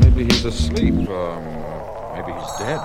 [0.00, 0.94] Maybe he's asleep.
[1.08, 1.44] Um,
[2.14, 2.80] maybe he's dead.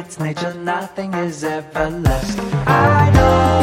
[0.00, 2.38] It's nature, nothing is ever lost.
[2.66, 3.59] I know.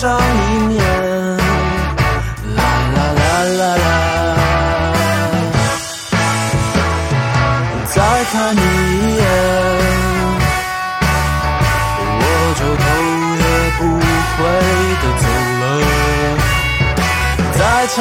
[0.00, 0.18] 上一
[0.68, 0.78] 年
[2.54, 2.62] 啦
[2.94, 3.28] 啦啦
[3.58, 3.86] 啦啦
[7.84, 7.96] 再
[8.30, 9.26] 看你一眼
[12.20, 12.22] 我
[12.60, 12.86] 就头
[13.42, 13.80] 也不
[14.36, 14.38] 回
[15.02, 15.26] 的走
[15.60, 15.62] 了。
[17.58, 17.96] 再唱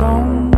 [0.00, 0.57] alone.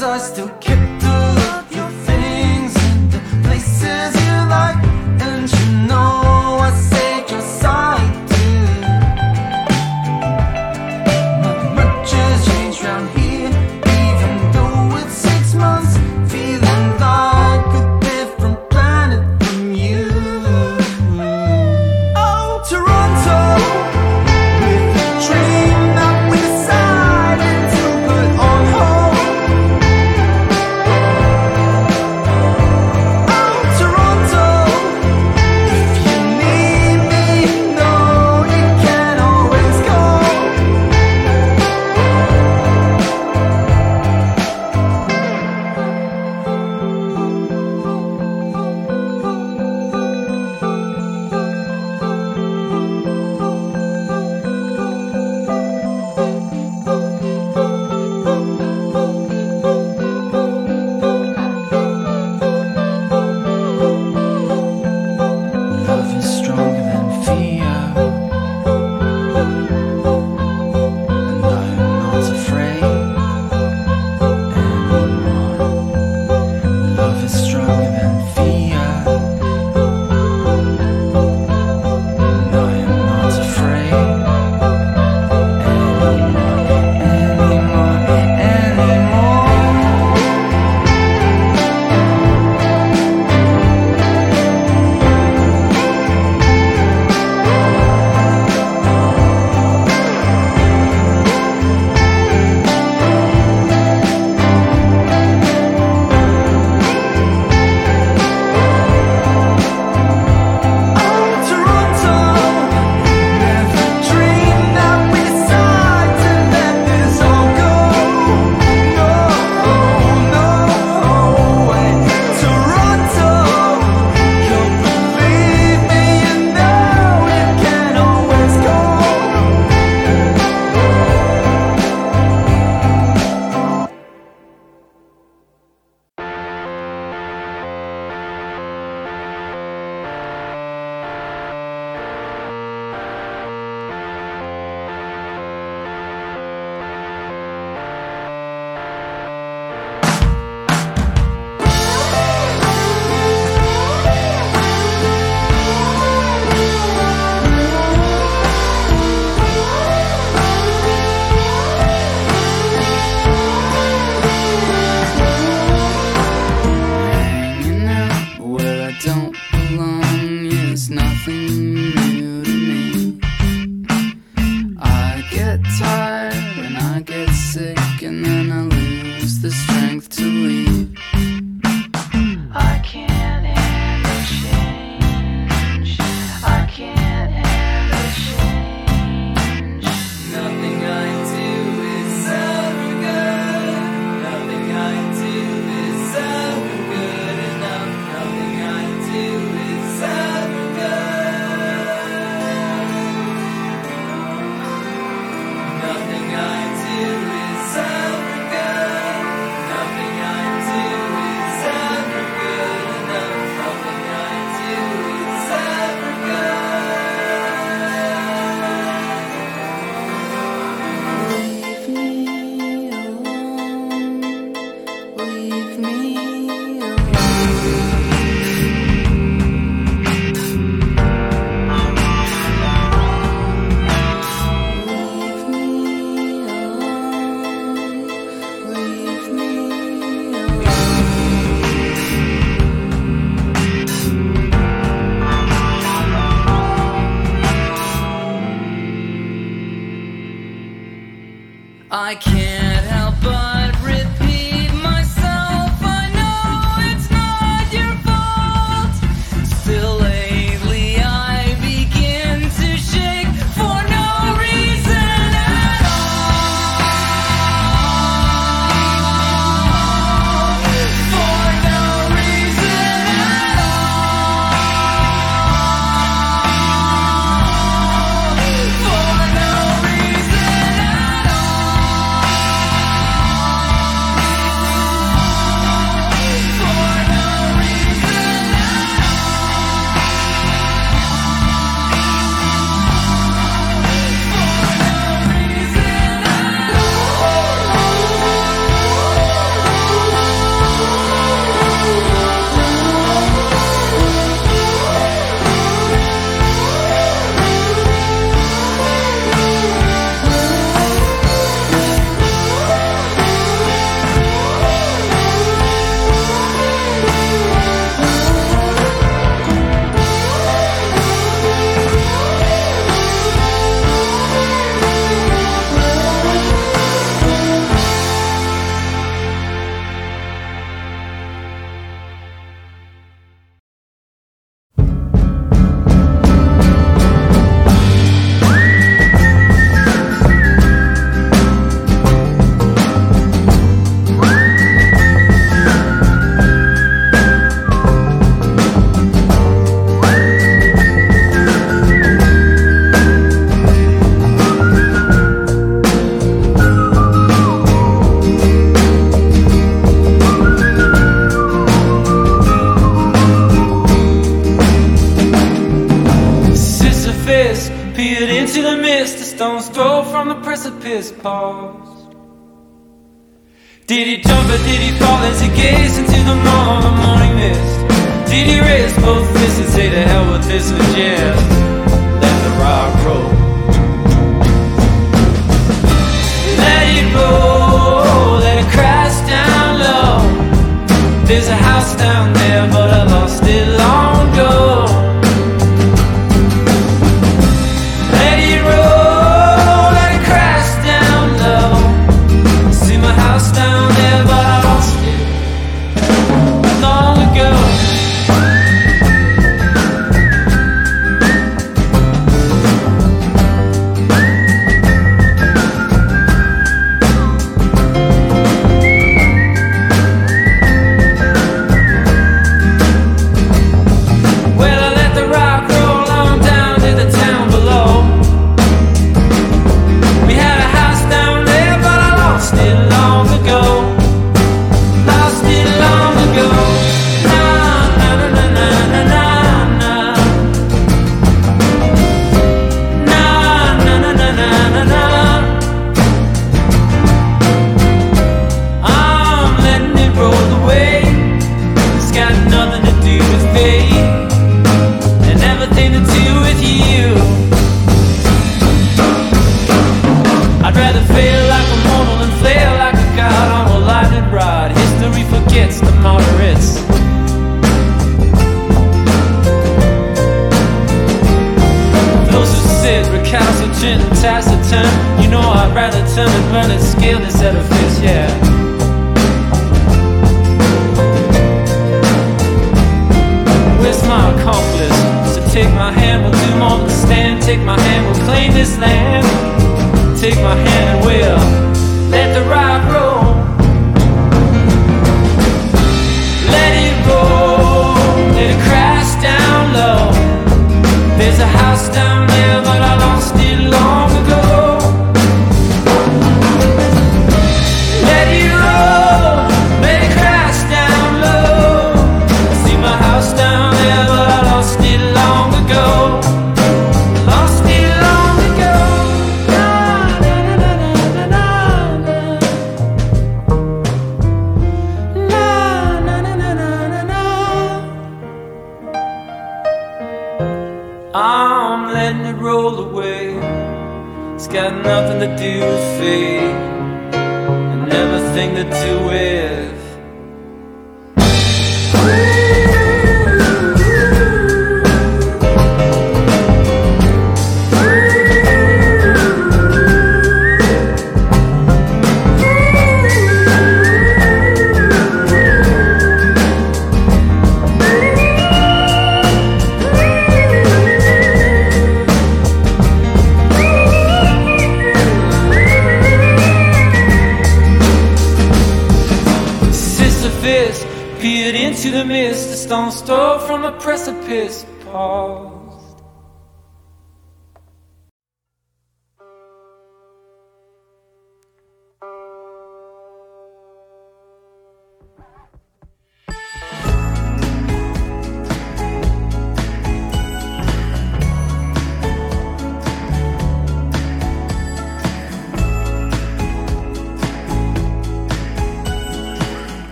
[0.00, 1.14] I still keep to
[1.58, 4.78] of your things and the places you like
[5.20, 6.27] And you know